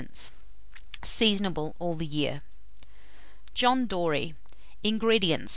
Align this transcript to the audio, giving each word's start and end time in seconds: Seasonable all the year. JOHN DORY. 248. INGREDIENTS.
Seasonable 1.03 1.75
all 1.77 1.93
the 1.93 2.07
year. 2.07 2.41
JOHN 3.53 3.85
DORY. 3.85 4.33
248. 4.81 4.81
INGREDIENTS. 4.89 5.49